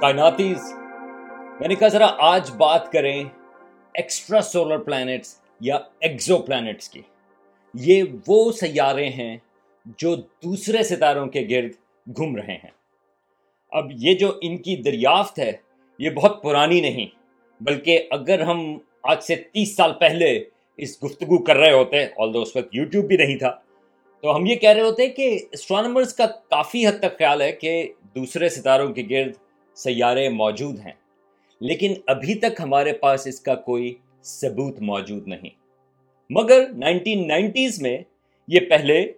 [0.00, 0.72] کائناتیز۔
[1.60, 3.24] میں نے کہا ذرا آج بات کریں
[3.94, 7.00] ایکسٹرا سولر پلانٹس یا ایکزو پلانٹس کی۔
[7.74, 9.36] یہ وہ سیارے ہیں
[9.98, 11.72] جو دوسرے ستاروں کے گرد
[12.06, 12.70] گھوم رہے ہیں۔
[13.72, 15.52] اب یہ جو ان کی دریافت ہے،
[15.98, 17.06] یہ بہت پرانی نہیں،
[17.60, 20.28] بلکہ اگر ہم آج سے تیس سال پہلے
[20.78, 23.54] اس گفتگو کر رہے ہوتے آل دو اس وقت یوٹیوب بھی نہیں تھا،
[24.22, 27.92] تو ہم یہ کہہ رہے ہوتے کہ اسٹرانومرز کا کافی حد تک خیال ہے کہ
[28.14, 29.34] دوسرے ستاروں کے گرد
[29.76, 30.92] سیارے موجود ہیں،
[31.60, 35.50] لیکن ابھی تک ہمارے پاس اس کا کوئی ثبوت موجود نہیں۔
[36.30, 37.98] مگر نائنٹین نائنٹیز میں
[38.48, 39.12] یہ پہلے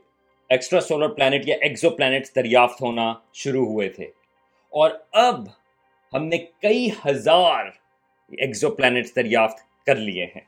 [0.48, 4.04] ایکسٹرا سولر پلانٹ یا ایکزو پلانٹ دریافت ہونا شروع ہوئے تھے۔
[4.70, 5.44] اور اب
[6.14, 7.66] ہم نے کئی ہزار
[8.28, 10.40] ایکزو پلانٹ دریافت کر لیے ہیں۔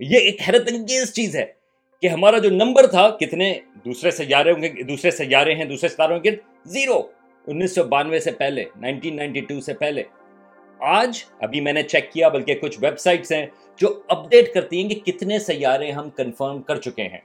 [0.00, 1.52] یہ ایک حیرت انگیز چیز ہے
[2.02, 3.54] کہ ہمارا جو نمبر تھا، کتنے
[3.84, 6.30] دوسرے سیارے ہوں گے، دوسرے سیارے ہیں، دوسرے ستاروں کے
[6.64, 7.02] زیرو۔
[7.46, 10.02] انیس سو بانوے سے پہلے، نائنٹین نائنٹی ٹو سے پہلے۔
[10.78, 14.90] آج ابھی میں نے چیک کیا، بلکہ کچھ ویب سائٹس ہیں جو اپڈیٹ کرتی ہیں
[14.90, 17.18] کہ کتنے سیارے ہم کنفرم کر چکے ہیں۔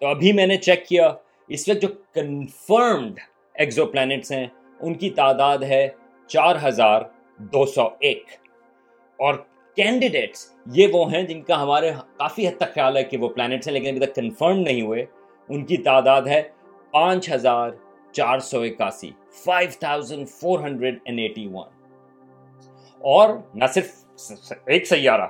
[0.00, 1.14] تو ابھی میں نے چیک کیا،
[1.48, 3.20] اس وقت جو کنفرمڈ
[3.54, 4.46] ایکزو پلانٹس ہیں،
[4.80, 5.88] ان کی تعداد ہے
[6.26, 7.02] چار ہزار
[7.38, 8.22] دو سو ایک۔
[9.16, 9.34] اور
[9.76, 13.68] کینڈیڈیٹس یہ وہ ہیں جن کا ہمارے کافی حد تک خیال ہے کہ وہ پلانٹس
[13.68, 15.04] ہیں، لیکن ابھی تک کنفرم نہیں ہوئے۔
[15.48, 16.42] ان کی تعداد ہے
[16.90, 17.70] پانچ ہزار
[18.18, 19.10] چار سو اکاسی
[19.44, 21.68] five thousand four hundred and eighty one
[23.00, 23.90] اور نہ صرف
[24.66, 25.26] ایک سیارہ،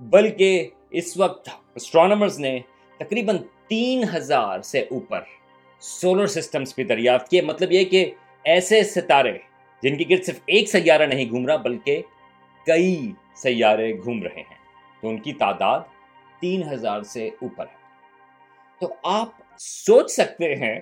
[0.00, 2.58] بلکہ اس وقت اسٹرانومرز نے
[2.96, 3.36] تقریباً
[3.68, 5.20] تین ہزار سے اوپر
[5.80, 8.10] سولر سسٹمز بھی دریافت کیے۔ مطلب یہ کہ
[8.44, 9.38] ایسے ستارے
[9.82, 12.02] جن کی گرد صرف ایک سیارہ نہیں گھوم رہا، بلکہ
[12.66, 14.58] کئی سیارے گھوم رہے ہیں۔
[15.02, 15.80] تو ان کی تعداد
[16.40, 17.78] تین ہزار سے اوپر ہے۔
[18.80, 20.80] تو آپ سوچ سکتے ہیں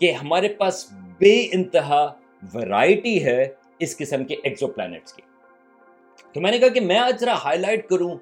[0.00, 2.12] کہ ہمارے پاس بے انتہا
[2.54, 5.22] ورائٹی ہے اس قسم کے ایکزو پلانٹس کی۔
[6.32, 8.16] تو میں نے کہا کہ میں آج ذرا ہائی لائٹ کروں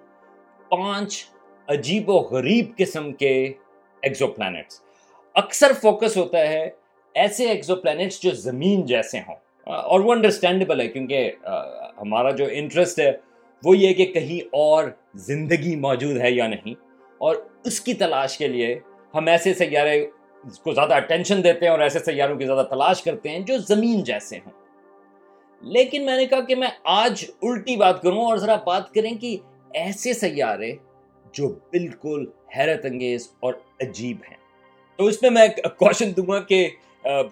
[0.68, 1.24] پانچ
[1.68, 3.52] عجیب و غریب قسم کے
[4.02, 4.80] ایکزو پلانٹس
[5.34, 6.70] اکثر فوکس ہوتا ہے
[7.14, 9.34] ایسے ایکزو پلانٹس جو زمین جیسے ہوں۔
[9.66, 11.32] اور وہ انڈرسٹینڈیبل ہے کیونکہ
[11.98, 13.12] ہمارا جو انٹرسٹ ہے
[13.64, 14.84] وہ یہ کہ کہیں اور
[15.14, 16.74] زندگی موجود ہے یا نہیں۔
[17.18, 18.78] اور اس کی تلاش کے لیے
[19.14, 20.06] ہم ایسے سیارے
[20.42, 24.04] کو زیادہ اٹینشن دیتے ہیں اور ایسے سیاروں کی زیادہ تلاش کرتے ہیں جو زمین
[24.04, 24.52] جیسے ہوں۔
[25.60, 29.36] لیکن میں نے کہا کہ میں آج الٹی بات کروں اور ذرا بات کریں کہ
[29.74, 30.72] ایسے سیارے
[31.32, 32.24] جو بالکل
[32.58, 34.36] حیرت انگیز اور عجیب ہیں۔
[34.96, 35.48] تو اس میں میں
[35.78, 36.68] کوشچن دوں گا کہ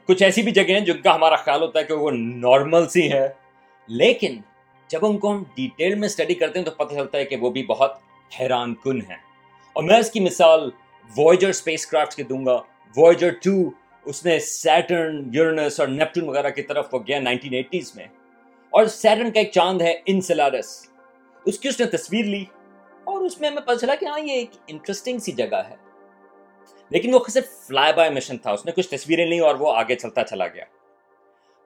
[0.07, 3.13] کچھ ایسی بھی جگہ ہیں جن کا ہمارا خیال ہوتا ہے کہ وہ نارمل سی
[3.13, 3.29] ہیں۔
[3.89, 4.39] لیکن
[4.89, 7.51] جب ان کو ہم ڈیٹیل میں اسٹڈی کرتے ہیں تو پتہ چلتا ہے کہ وہ
[7.51, 7.93] بھی بہت
[8.41, 9.17] حیران کن ہیں۔
[9.73, 10.71] اور میں اس کی مثال
[11.19, 12.63] وائجر اسپیس کرافٹ کی دوں گا۔
[12.97, 13.71] وائجر ٹو
[14.05, 18.05] اس نے سیٹرن یورنس اور نیپٹون وغیرہ کی طرف وہ گیا نائنٹین ایٹیز میں۔
[18.71, 20.89] اور سیٹرن کا ایک چاند ہے انسلارس
[21.45, 22.45] اس کی اس نے تصویر لی
[23.05, 25.77] اور اس میں ہمیں پتہ چلا کہ ہاں یہ ایک انٹرسٹنگ سی جگہ ہے۔
[26.91, 29.95] لیکن وہ صرف فلائی بائی مشن تھا۔ اس نے کچھ تصویریں لی اور وہ آگے
[29.95, 30.65] چلتا چلا گیا۔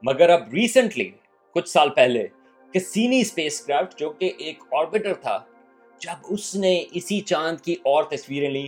[0.02, 1.10] مگر اب ریسنٹلی
[1.54, 2.26] کچھ سال پہلے،
[2.72, 5.44] کسینی اسپیس کرافٹ جو کہ ایک آربیٹر تھا،
[5.98, 8.66] جب اس نے اسی چاند کی اور تصویریں لی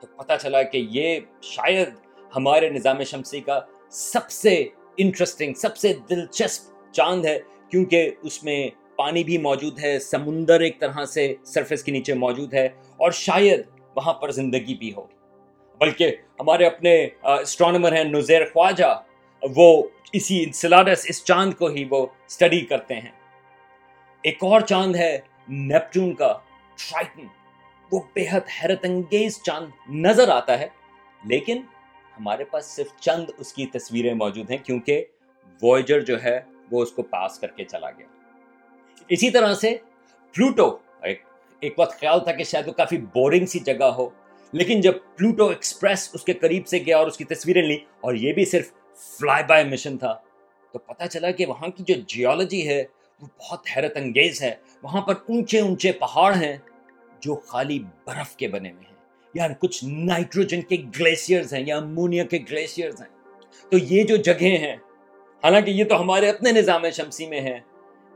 [0.00, 1.88] تو پتہ چلا کہ یہ شاید
[2.36, 3.58] ہمارے نظام شمسی کا
[3.90, 4.54] سب سے
[4.96, 7.38] انٹرسٹنگ سب سے دلچسپ چاند ہے،
[7.70, 12.54] کیونکہ اس میں پانی بھی موجود ہے، سمندر ایک طرح سے سرفیس کے نیچے موجود
[12.54, 13.60] ہے، اور شاید
[13.96, 15.06] وہاں پر زندگی بھی ہو۔
[15.80, 18.94] بلکہ ہمارے اپنے اسٹرانومر ہیں نزیر خواجہ،
[19.42, 19.82] وہ
[20.12, 23.10] اسی انسلارس اس چاند کو ہی وہ اسٹڈی کرتے ہیں۔
[24.24, 26.32] ایک اور چاند ہے نیپٹون کا،
[26.78, 27.26] ٹرائٹن۔
[27.92, 30.68] وہ بے حد حیرت انگیز چاند نظر آتا ہے،
[31.24, 31.60] لیکن
[32.18, 35.04] ہمارے پاس صرف چند اس کی تصویریں موجود ہیں، کیونکہ
[35.62, 36.40] وائجر جو ہے،
[36.70, 38.06] وہ اس کو پاس کر کے چلا گیا۔
[39.08, 39.76] اسی طرح سے
[40.34, 44.08] پلوٹو ایک وقت خیال تھا کہ شاید وہ کافی بورنگ سی جگہ ہو،
[44.52, 48.14] لیکن جب پلوٹو ایکسپریس اس کے قریب سے گیا اور اس کی تصویریں لی اور
[48.14, 48.72] یہ بھی صرف
[49.18, 50.12] فلائی بائی مشن تھا،
[50.72, 52.82] تو پتہ چلا کہ وہاں کی جو جیولوجی ہے،
[53.20, 56.56] وہ بہت حیرت انگیز ہے۔ وہاں پر اونچے اونچے پہاڑ ہیں
[57.20, 58.91] جو خالی برف کے بنے ہوئے ہیں۔
[59.34, 63.08] یا کچھ نائٹروجن کے گلیشیئرز ہیں یا امونیا کے گلیشیئرز ہیں۔
[63.70, 64.76] تو یہ جو جگہیں ہیں،
[65.44, 67.60] حالانکہ یہ تو ہمارے اپنے نظام شمسی میں ہیں،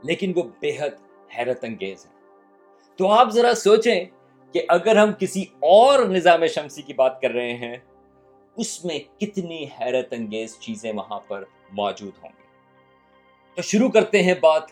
[0.03, 0.89] لیکن وہ بے حد
[1.37, 2.13] حیرت انگیز ہیں۔
[2.97, 4.05] تو آپ ذرا سوچیں
[4.53, 7.77] کہ اگر ہم کسی اور نظام شمسی کی بات کر رہے ہیں،
[8.57, 12.43] اس میں کتنی حیرت انگیز چیزیں وہاں پر موجود ہوں گی۔
[13.55, 14.63] تو شروع کرتے ہیں بات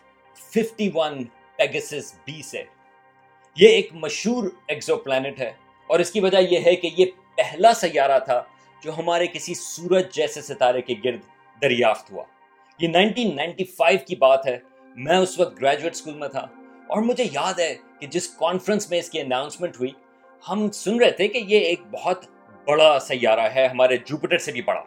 [0.53, 1.23] 51
[1.57, 2.63] پیگسس بی سے۔
[3.57, 7.05] یہ ایک مشہور ایکزو پلانٹ ہے۔ اور اس کی وجہ یہ ہے کہ یہ
[7.37, 8.43] پہلا سیارہ تھا
[8.83, 11.19] جو ہمارے کسی سورج جیسے ستارے کے گرد
[11.61, 12.23] دریافت ہوا۔
[12.79, 14.59] یہ 1995 کی بات ہے۔
[14.95, 16.47] میں اس وقت گریجویٹ اسکول میں تھا۔
[16.87, 19.91] اور مجھے یاد ہے کہ جس کانفرنس میں اس کی اناؤنسمنٹ ہوئی،
[20.49, 22.25] ہم سن رہے تھے کہ یہ ایک بہت
[22.65, 24.83] بڑا سیارہ ہے۔ ہمارے جوپیٹر سے بھی بڑا۔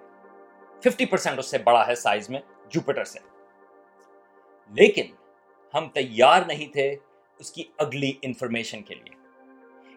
[0.85, 3.19] ففٹی پرسینٹ اس سے بڑا ہے سائز میں جوپیٹر سے۔
[4.75, 5.05] لیکن
[5.75, 6.97] ہم تیار نہیں تھے
[7.39, 9.18] اس کی اگلی انفارمیشن کے لیے۔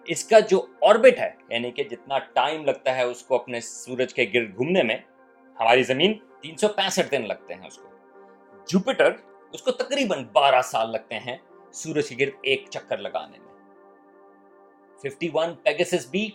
[0.05, 4.13] اس کا جو آربٹ ہے یعنی کہ جتنا ٹائم لگتا ہے اس کو اپنے سورج
[4.13, 4.97] کے گرد گھومنے میں،
[5.59, 7.89] ہماری زمین تین سو پینسٹھ دن لگتے ہیں اس کو۔
[8.67, 9.11] جوپیٹر
[9.53, 11.37] اس کو تقریباً بارہ سال لگتے ہیں
[11.73, 13.49] سورج کے گرد ایک چکر لگانے میں۔
[14.99, 16.29] ففٹی ون پیگسس بھی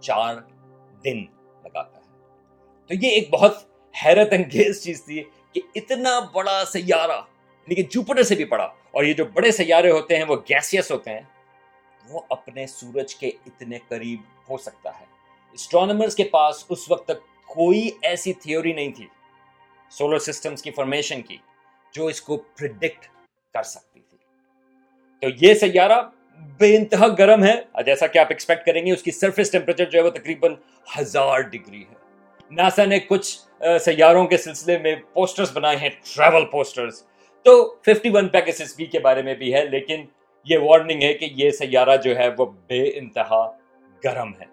[0.00, 0.34] چار
[1.04, 1.24] دن
[1.64, 2.04] لگاتا ہے۔
[2.90, 3.56] تو یہ ایک بہت
[3.94, 5.22] حیرت انگیز چیز تھی
[5.52, 9.90] کہ اتنا بڑا سیارہ یعنی کہ جوپیٹر سے بھی بڑا، اور یہ جو بڑے سیارے
[9.90, 11.22] ہوتے ہیں وہ گیسیس ہوتے ہیں۔
[12.08, 14.20] وہ اپنے سورج کے اتنے قریب
[14.50, 15.04] ہو سکتا ہے۔
[15.54, 19.06] اسٹرانومرز کے پاس اس وقت تک کوئی ایسی تھیوری نہیں تھی
[19.90, 21.36] سولر سسٹمز کی فارمیشن کی
[21.94, 23.06] جو اس کو پرڈکٹ
[23.54, 24.18] کر سکتی تھی۔
[25.22, 26.00] تو یہ سیارہ
[26.58, 29.98] بے انتہا گرم ہے۔ جیسا کہ آپ ایکسپیکٹ کریں گے اس کی سرفیس ٹیمپریچر جو
[29.98, 30.54] ہے وہ تقریباً
[30.98, 31.94] ہزار ڈگری ہے۔
[32.50, 33.38] ناسا نے کچھ
[33.84, 37.02] سیاروں کے سلسلے میں پوسٹرز بنائے ہیں ٹریول پوسٹرز
[37.46, 40.04] تو ففٹی ون پیکس بی کے بارے میں بھی ہے، لیکن
[40.48, 43.50] یہ وارننگ ہے کہ یہ سیارہ جو ہے وہ بے انتہا
[44.04, 44.44] گرم ہے۔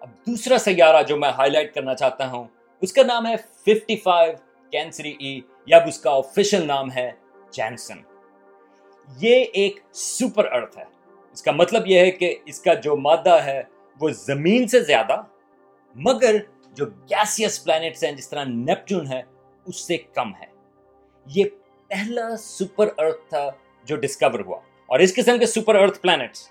[0.00, 2.44] اب دوسرا سیارہ جو میں ہائی لائٹ کرنا چاہتا ہوں،
[2.80, 4.34] اس کا نام ہے ففٹی فائیو
[4.70, 7.10] کینسری ای یا اس کا آفیشل نام ہے
[7.50, 7.98] جینسن
[9.20, 10.84] یہ ایک سپر ارتھ ہے۔
[11.32, 13.62] اس کا مطلب یہ ہے کہ اس کا جو مادہ ہے
[14.00, 15.22] وہ زمین سے زیادہ،
[15.94, 16.36] مگر
[16.72, 19.22] جو گیسیس پلانٹس ہیں، جس طرح نیپچون ہے،
[19.66, 20.46] اس سے کم ہے۔
[21.26, 21.44] یہ
[21.88, 23.50] پہلا سپر ارتھ تھا
[23.84, 26.50] جو ڈسکور ہوا۔ اور اس قسم کے سپر ارتھ پلانٹس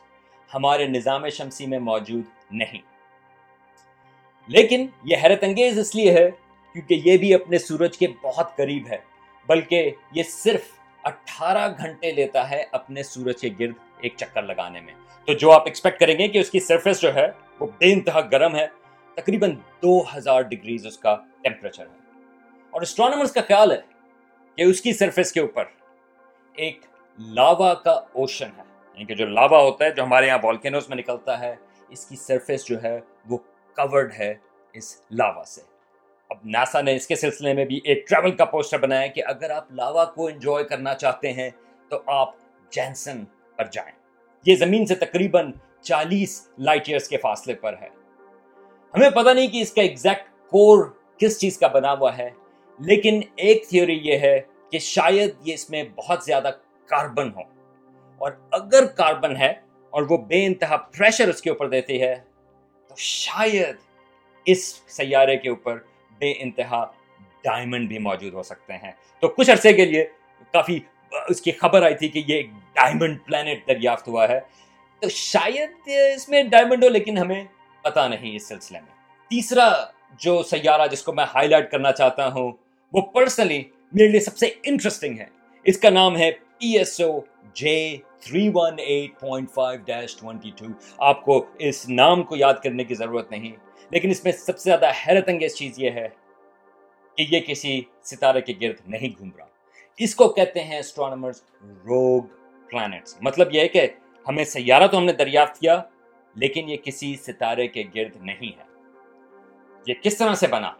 [0.53, 2.81] ہمارے نظام شمسی میں موجود نہیں۔
[4.47, 6.31] لیکن یہ حیرت انگیز اس لیے ہے
[6.74, 8.97] کیونکہ یہ بھی اپنے سورج کے بہت قریب ہے،
[9.47, 10.62] بلکہ یہ صرف
[11.03, 14.94] اٹھارہ گھنٹے لیتا ہے اپنے سورج کے گرد ایک چکر لگانے میں۔
[15.25, 17.27] تو جو آپ ایکسپیکٹ کریں گے کہ اس کی سرفیس جو ہے
[17.59, 18.68] وہ بے انتہا گرم ہے،
[19.15, 22.21] تقریباً دو ہزار ڈگریز اس کا ٹیمپریچر ہے۔
[22.69, 23.81] اور اسٹرانومرز کا خیال ہے
[24.56, 25.65] کہ اس کی سرفیس کے اوپر
[26.53, 26.85] ایک
[27.19, 28.63] لاوا کا اوشن ہے۔
[28.94, 31.56] یعنی کہ جو لاوا ہوتا ہے جو ہمارے یہاں والکینوز میں نکلتا ہے،
[31.89, 33.00] اس کی سرفیس جو ہے
[33.30, 33.38] وہ
[33.75, 34.33] کورڈ ہے
[34.74, 35.62] اس لاوا سے۔
[36.30, 39.50] اب ناسا نے اس کے سلسلے میں بھی ایک ٹریول کا پوسٹر بنایا کہ اگر
[39.50, 41.50] آپ لاوا کو انجوائے کرنا چاہتے ہیں
[41.89, 42.30] تو آپ
[42.69, 43.24] جینسن
[43.56, 43.92] پر جائیں۔
[44.45, 45.51] یہ زمین سے تقریباً
[45.81, 47.89] چالیس لائٹ ایئرس کے فاصلے پر ہے۔
[48.94, 50.86] ہمیں پتہ نہیں کہ اس کا ایگزیکٹ کور
[51.18, 52.30] کس چیز کا بنا ہوا ہے،
[52.80, 56.50] لیکن ایک تھیوری یہ ہے کہ شاید یہ اس میں بہت زیادہ
[56.85, 57.41] کاربن ہو
[58.18, 59.53] اور اگر کاربن ہے
[59.89, 62.15] اور وہ بے انتہا پریشر اس کے اوپر دیتی ہے،
[62.88, 63.75] تو شاید
[64.45, 65.77] اس سیارے کے اوپر
[66.19, 66.91] بے انتہا
[67.44, 70.06] ڈائمنڈ بھی موجود ہو سکتے ہیں۔ تو کچھ عرصے کے لیے
[70.51, 70.80] کافی
[71.30, 74.39] اس کی خبر آئی تھی کہ یہ ایک ڈائمنڈ پلانٹ دریافت ہوا ہے۔
[75.00, 77.44] تو شاید اس میں ڈائمنڈ ہو، لیکن ہمیں
[77.81, 79.69] پتا نہیں اس سلسلے میں۔ تیسرا
[80.18, 82.51] جو سیارہ جس کو میں ہائی لائٹ کرنا چاہتا ہوں،
[82.94, 83.63] وہ پرسنلی
[83.94, 85.25] میرے لیے سب سے انٹرسٹنگ ہے۔
[85.63, 86.31] اس کا نام ہے
[86.63, 87.19] پی ایس او
[90.98, 93.51] آپ کو اس نام کو یاد کرنے کی ضرورت نہیں،
[93.89, 96.07] لیکن اس میں سب سے زیادہ حیرت انگیز چیز یہ ہے
[97.18, 99.45] کہ یہ کسی ستارے کے گرد نہیں گھوم رہا۔
[99.97, 102.23] اس کو کہتے ہیں اسٹرانومرز روگ
[102.69, 103.88] پلانٹس مطلب یہ ہے کہ
[104.28, 105.83] ہمیں سیارہ تو ہم نے دریافت کیا،
[106.35, 108.64] لیکن یہ کسی ستارے کے گرد نہیں ہے۔
[109.88, 110.71] یہ کس طرح سے بنا؟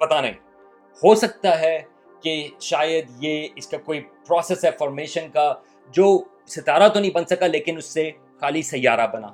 [0.00, 0.32] پتا نہیں۔
[1.04, 1.82] ہو سکتا ہے
[2.22, 5.54] کہ شاید یہ اس کا کوئی پروسیس ہے فارمیشن کا
[5.88, 8.10] جو ستارہ تو نہیں بن سکا لیکن اس سے
[8.40, 9.28] خالی سیارہ بنا۔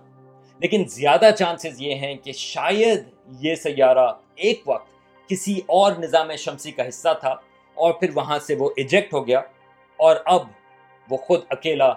[0.58, 3.04] لیکن زیادہ چانسز یہ ہیں کہ شاید
[3.40, 4.88] یہ سیارہ ایک وقت
[5.28, 7.30] کسی اور نظام شمسی کا حصہ تھا
[7.74, 9.38] اور پھر وہاں سے وہ ایجیکٹ ہو گیا
[9.96, 10.46] اور اب
[11.10, 11.92] وہ خود اکیلا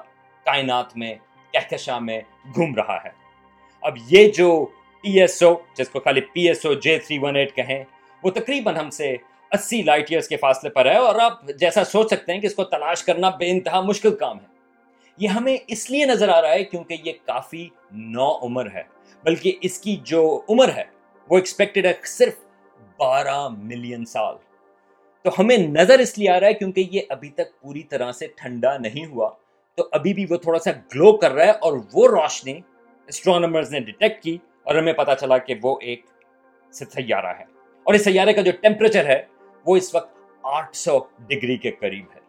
[0.45, 1.15] کائنات میں،
[1.53, 2.21] کہکشاں میں
[2.55, 3.09] گھوم رہا ہے۔
[3.81, 4.65] اب یہ جو
[5.01, 7.83] پی ایس او جس کو خالی P S O J three one eight کہیں،
[8.23, 9.15] وہ تقریباً ہم سے
[9.51, 12.55] اسی لائٹ ایئرس کے فاصلے پر ہے اور آپ جیسا سوچ سکتے ہیں کہ اس
[12.55, 14.45] کو تلاش کرنا بے انتہا مشکل کام ہے۔
[15.17, 18.83] یہ ہمیں اس لیے نظر آ رہا ہے کیونکہ یہ کافی نو عمر ہے،
[19.23, 20.83] بلکہ اس کی جو عمر ہے
[21.29, 22.33] وہ ایکسپیکٹڈ ہے صرف
[22.97, 24.35] بارہ ملین سال۔
[25.23, 28.27] تو ہمیں نظر اس لیے آ رہا ہے کیونکہ یہ ابھی تک پوری طرح سے
[28.27, 29.29] ٹھنڈا نہیں ہوا۔
[29.75, 32.59] تو ابھی بھی وہ تھوڑا سا گلو کر رہا ہے اور وہ روشنی
[33.07, 36.05] اسٹرانومرز نے ڈیٹیکٹ کی اور ہمیں پتا چلا کہ وہ ایک
[36.71, 37.43] سیارہ ہے۔
[37.83, 39.23] اور اس سیارے کا جو ٹیمپریچر ہے
[39.65, 42.19] وہ اس وقت آٹھ سو ڈگری کے قریب ہے۔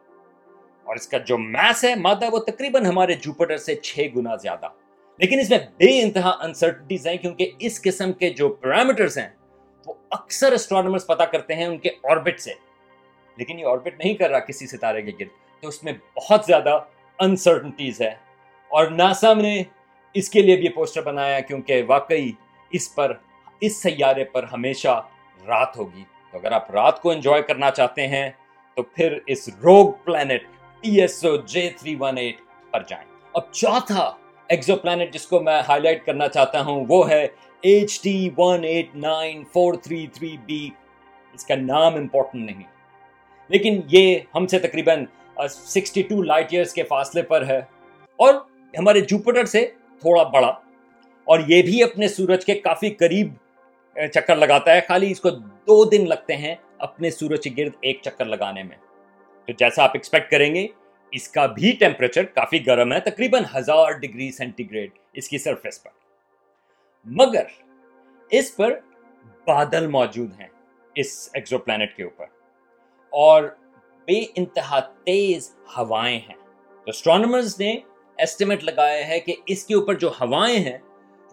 [0.85, 4.67] اور اس کا جو میس ہے، مادہ، وہ تقریباً ہمارے جوپٹر سے چھ گنا زیادہ۔
[5.19, 9.29] لیکن اس میں بے انتہا انسرٹنٹیز ہیں، کیونکہ اس قسم کے جو پیرامیٹرز ہیں،
[9.87, 12.53] وہ اکثر اسٹرانومرز پتا کرتے ہیں ان کے آربٹ سے۔
[13.37, 16.79] لیکن یہ آربٹ نہیں کر رہا کسی ستارے کے گرد، تو اس میں بہت زیادہ
[17.19, 18.15] انسرٹنٹیز ہے
[18.69, 19.63] اور ناسا نے
[20.15, 22.33] اس کے لیے بھی پوسٹر بنایا، کیونکہ واقعی
[22.71, 23.13] اس پر،
[23.61, 25.03] اس سیارے پر ہمیشہ
[25.47, 28.31] رات ہوگی۔ تو اگر آپ رات کو انجوائے کرنا چاہتے ہیں،
[28.77, 30.43] تو پھر اس rogue planet
[30.81, 32.37] T S O J three one eight
[32.71, 34.17] پر جائیں۔ اب چوتھا
[34.49, 37.29] ایکزو پلانٹ جس کو میں ہائی لائٹ کرنا چاہتا ہوں، وہ ہے
[37.61, 40.71] H T one eight nine four three three B
[41.35, 42.63] اس کا نام امپورٹنٹ نہیں۔
[43.49, 45.05] لیکن یہ ہم سے تقریباً
[45.51, 47.59] سکسٹی ٹو لائٹ ایئرس کے فاصلے پر ہے۔
[48.17, 48.35] اور
[48.79, 49.67] ہمارے جوپٹر سے
[50.01, 50.49] تھوڑا بڑا۔
[51.25, 53.35] اور یہ بھی اپنے سورج کے کافی قریب
[53.95, 57.99] چکر لگاتا ہے۔ خالی اس کو دو دن لگتے ہیں اپنے سورج کے گرد ایک
[58.03, 58.77] چکر لگانے میں۔
[59.47, 60.67] تو جیسا آپ ایکسپیکٹ کریں گے،
[61.11, 65.83] اس کا بھی ٹیمپریچر کافی گرم ہے، تقریباً ہزار ڈگری سینٹی گریڈ اس کی سرفیس
[65.83, 65.91] پر۔
[67.05, 67.43] مگر
[68.31, 68.79] اس پر
[69.47, 70.49] بادل موجود ہیں
[70.95, 72.25] اس ایکزو پلانٹ کے اوپر۔
[73.11, 73.43] اور
[74.05, 76.35] بے انتہا تیز ہوائیں ہیں۔
[76.69, 77.81] تو اسٹرانومرز نے
[78.19, 80.79] ایسٹیمیٹ لگایا ہے کہ اس کے اوپر جو ہوائیں ہیں،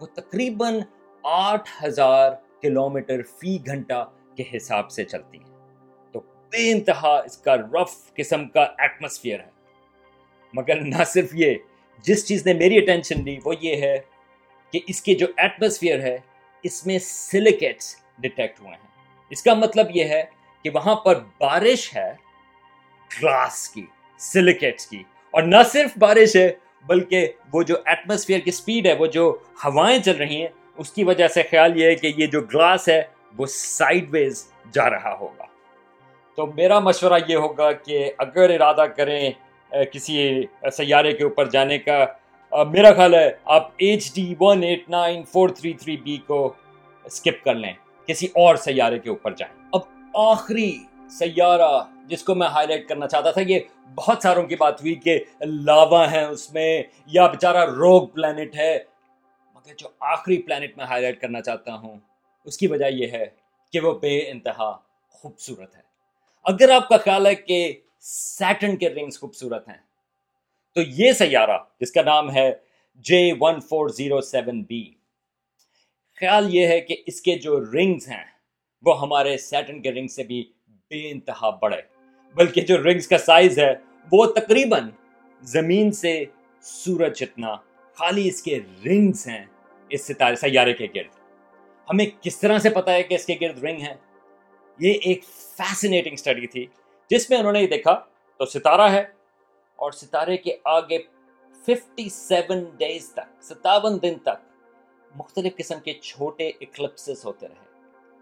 [0.00, 0.74] وہ تقریباً
[1.22, 2.30] آٹھ ہزار
[2.62, 5.56] کلومیٹر فی گھنٹہ کے حساب سے چلتی ہیں۔
[6.12, 9.50] تو بے انتہا اس کا رف قسم کا ایٹماسفیئر ہے۔
[10.54, 11.54] مگر نہ صرف یہ،
[12.02, 13.98] جس چیز نے میری اٹینشن لی وہ یہ ہے
[14.72, 16.18] کہ اس کے جو ایٹماسفیئر ہے،
[16.62, 18.88] اس میں سلیکیٹس ڈیٹیکٹ ہوئے ہیں۔
[19.30, 20.24] اس کا مطلب یہ ہے
[20.64, 22.12] کہ وہاں پر بارش ہے،
[23.22, 23.86] گلاس کی
[24.18, 26.52] سلیکیٹس کی۔ اور نہ صرف بارش ہے،
[26.86, 30.48] بلکہ وہ جو ایٹماسفیئر کی سپیڈ ہے، وہ جو ہوائیں چل رہی ہیں
[30.80, 33.00] اس کی وجہ سے خیال یہ ہے کہ یہ جو گلاس ہے
[33.38, 34.44] وہ سائڈ ویز
[34.74, 35.44] جا رہا ہوگا۔
[36.36, 39.30] تو میرا مشورہ یہ ہوگا کہ اگر ارادہ کریں
[39.92, 40.16] کسی
[40.72, 42.04] سیارے کے اوپر جانے کا
[42.70, 46.52] میرا خیال ہے آپ H D one eight nine four three three B کو
[47.04, 47.72] اسکپ کر لیں،
[48.06, 49.80] کسی اور سیارے کے اوپر جائیں۔ اب
[50.20, 50.72] آخری
[51.18, 51.70] سیارہ
[52.06, 53.58] جس کو میں ہائی لائٹ کرنا چاہتا تھا، یہ
[53.94, 58.78] بہت ساروں کی بات ہوئی کہ لاوا ہے اس میں، یا بیچارہ روگ پلانٹ ہے۔
[59.70, 61.98] مگر جو آخری پلانٹ میں ہائی لائٹ کرنا چاہتا ہوں،
[62.44, 63.26] اس کی وجہ یہ ہے
[63.72, 64.70] کہ وہ بے انتہا
[65.08, 65.82] خوبصورت ہے۔
[66.44, 69.76] اگر آپ کا خیال ہے کہ سیٹن کے رنگز خوبصورت ہیں،
[70.74, 72.50] تو یہ سیارہ جس کا نام ہے
[73.04, 74.82] J one four zero seven B
[76.20, 78.24] خیال یہ ہے کہ اس کے جو رنگز ہیں،
[78.82, 80.42] وہ ہمارے سیٹن کے رنگ سے بھی
[80.90, 81.80] بے انتہا بڑے۔
[82.34, 83.74] بلکہ جو رنگز کا سائز ہے،
[84.12, 84.88] وہ تقریباً
[85.42, 86.24] زمین سے
[86.62, 87.54] سورج جتنا
[87.94, 89.44] خالی اس کے رنگز ہیں
[89.90, 91.18] اس ستارے سیارے کے گرد۔
[91.90, 93.94] ہمیں کس طرح سے پتا ہے کہ اس کے گرد رنگ ہیں؟
[94.78, 96.66] یہ ایک فیسنیٹنگ اسٹڈی تھی،
[97.10, 98.00] جس میں انہوں نے یہ دیکھا،
[98.36, 99.00] تو ستارہ ہے
[99.76, 100.98] اور ستارے کے آگے
[101.66, 104.50] ففٹی سیون ڈیز تک، ستاون دن تک
[105.16, 107.70] مختلف قسم کے چھوٹے اکلپسز ہوتے رہے۔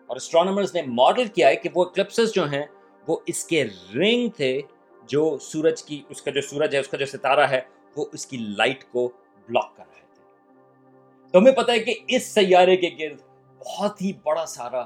[0.06, 2.66] اور اسٹرانومرز نے ماڈل کیا ہے کہ وہ اکلپسز جو ہیں،
[3.06, 4.62] وہ اس کے رنگ تھے
[5.02, 7.60] جو سورج کی اس کا جو سورج ہے، اس کا جو ستارہ ہے،
[7.96, 9.08] وہ اس کی لائٹ کو
[9.48, 10.07] بلاک کر رہے تھے
[11.34, 13.20] تو ہمیں پتا ہے کہ اس سیارے کے گرد
[13.60, 14.82] بہت ہی بڑا سارا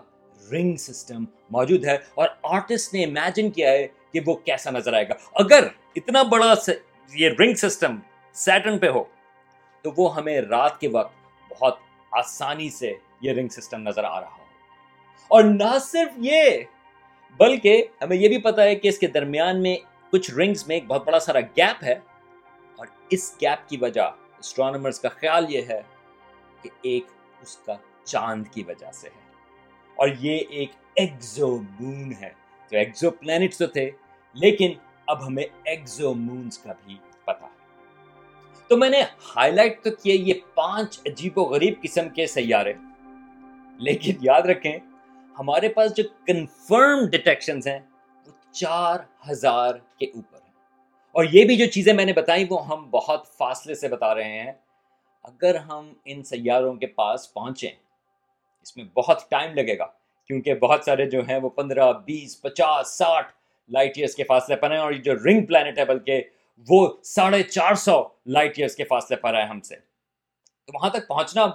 [0.53, 5.09] رنگ سسٹم موجود ہے اور آرٹسٹ نے امیجن کیا ہے کہ وہ کیسا نظر آئے
[5.09, 6.53] گا۔ اگر اتنا بڑا
[7.13, 7.97] یہ رنگ سسٹم
[8.37, 9.05] سیٹن پہ ہو،
[9.85, 11.15] تو وہ ہمیں رات کے وقت
[11.51, 11.79] بہت
[12.13, 14.45] آسانی سے یہ رنگ سسٹم نظر آ رہا ہو
[15.31, 16.51] اور نہ صرف یہ،
[17.41, 19.77] بلکہ ہمیں یہ بھی پتا ہے کہ اس کے درمیان میں
[20.13, 21.95] کچھ رنگز میں ایک بہت بڑا سارا گیپ ہے
[22.79, 25.81] اور اس گیپ کی وجہ اسٹرانومرز کا خیال یہ ہے
[26.63, 27.05] کہ ایک
[27.43, 29.33] اس کا چاند کی وجہ سے ہے۔
[29.97, 32.31] اور یہ ایک ایگزو مون ہے۔
[32.69, 33.91] تو ایگزو پلانٹس تو تھے،
[34.33, 34.73] لیکن
[35.07, 37.47] اب ہمیں ایگزو مونز کا بھی پتا
[38.69, 42.73] تو میں نے ہائی لائٹ تو کیا یہ پانچ عجیب و غریب قسم کے سیارے۔
[43.79, 44.79] لیکن یاد رکھیں،
[45.39, 47.79] ہمارے پاس جو کنفرم ڈیٹیکشنز ہیں،
[48.27, 49.01] وہ چار
[49.31, 50.53] ہزار کے اوپر ہیں۔
[51.13, 54.41] اور یہ بھی جو چیزیں میں نے بتائیں، وہ ہم بہت فاصلے سے بتا رہے
[54.41, 54.53] ہیں۔
[55.25, 57.71] اگر ہم ان سیاروں کے پاس پہنچیں،
[58.63, 59.87] اس میں بہت ٹائم لگے گا،
[60.27, 63.33] کیونکہ بہت سارے جو ہیں وہ پندرہ، بیس، پچاس، ساٹھ
[63.69, 66.23] لائٹ ایئرس کے فاصلے پر ہیں اور جو رنگ پلانٹ ہے بلکہ
[66.69, 69.77] وہ ساڑھے چار سو لائٹ ایئرس کے فاصلے پر ہے ہم سے۔
[70.67, 71.47] تو وہاں تک پہنچنا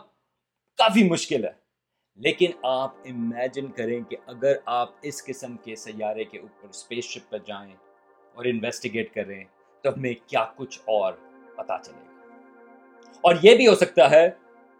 [0.77, 1.67] کافی مشکل ہے۔
[2.15, 7.31] لیکن آپ امیجن کریں کہ اگر آپ اس قسم کے سیارے کے اوپر اسپیس شپ
[7.31, 7.73] پر جائیں
[8.33, 9.43] اور انویسٹیگیٹ کریں،
[9.81, 11.13] تو ہمیں کیا کچھ اور
[11.55, 12.16] پتا چلے گا۔
[13.21, 14.29] اور یہ بھی ہو سکتا ہے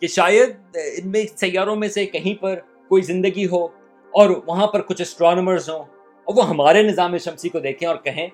[0.02, 3.66] کہ شاید ان میں سیاروں میں سے کہیں پر کوئی زندگی ہو
[4.14, 5.84] اور وہاں پر کچھ اسٹرانومرز ہوں
[6.28, 8.28] اور وہ ہمارے نظام شمسی کو دیکھیں اور کہیں،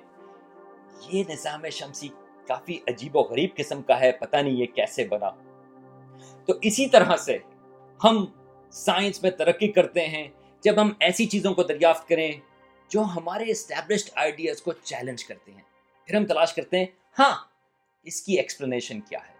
[1.11, 2.07] یہ نظام شمسی
[2.47, 5.29] کافی عجیب و غریب قسم کا ہے، پتہ نہیں یہ کیسے بنا۔
[6.45, 7.37] تو اسی طرح سے
[8.03, 8.25] ہم
[8.71, 10.27] سائنس میں ترقی کرتے ہیں،
[10.63, 12.31] جب ہم ایسی چیزوں کو دریافت کریں
[12.89, 15.61] جو ہمارے اسٹیبلشڈ آئیڈیاز کو چیلنج کرتے ہیں۔
[16.07, 16.85] پھر ہم تلاش کرتے ہیں
[17.19, 17.33] ہاں
[18.03, 19.32] اس کی ایکسپلینیشن کیا ہے؟